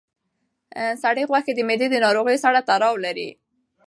سرې 1.01 1.23
غوښه 1.29 1.51
د 1.55 1.59
معدې 1.67 1.87
د 1.91 1.95
ناروغیو 2.05 2.43
سره 2.45 2.59
تړاو 2.69 2.95
لري. 3.05 3.29